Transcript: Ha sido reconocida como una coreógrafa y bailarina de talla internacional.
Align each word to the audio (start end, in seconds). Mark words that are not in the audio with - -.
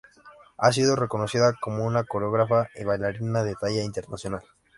Ha 0.57 0.73
sido 0.73 0.95
reconocida 0.95 1.53
como 1.61 1.85
una 1.85 2.05
coreógrafa 2.05 2.69
y 2.73 2.83
bailarina 2.85 3.43
de 3.43 3.53
talla 3.53 3.83
internacional. 3.83 4.41